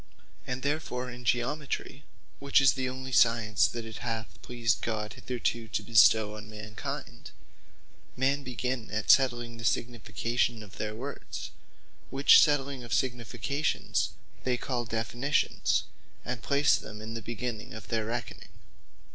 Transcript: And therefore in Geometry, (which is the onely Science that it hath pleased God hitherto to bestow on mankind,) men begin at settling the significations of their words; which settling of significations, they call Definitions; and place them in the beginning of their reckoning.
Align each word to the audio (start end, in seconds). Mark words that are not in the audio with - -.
And 0.47 0.63
therefore 0.63 1.11
in 1.11 1.25
Geometry, 1.25 2.03
(which 2.39 2.59
is 2.59 2.73
the 2.73 2.89
onely 2.89 3.11
Science 3.11 3.67
that 3.67 3.85
it 3.85 3.99
hath 3.99 4.41
pleased 4.41 4.81
God 4.81 5.13
hitherto 5.13 5.67
to 5.67 5.83
bestow 5.83 6.35
on 6.35 6.49
mankind,) 6.49 7.29
men 8.17 8.43
begin 8.43 8.89
at 8.89 9.11
settling 9.11 9.57
the 9.57 9.63
significations 9.63 10.63
of 10.63 10.77
their 10.77 10.95
words; 10.95 11.51
which 12.09 12.41
settling 12.41 12.83
of 12.83 12.95
significations, 12.95 14.09
they 14.43 14.57
call 14.57 14.85
Definitions; 14.85 15.83
and 16.25 16.41
place 16.41 16.77
them 16.77 16.99
in 16.99 17.13
the 17.13 17.21
beginning 17.21 17.75
of 17.75 17.89
their 17.89 18.07
reckoning. 18.07 18.49